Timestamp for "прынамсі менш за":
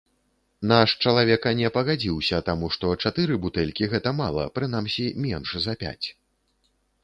4.59-5.81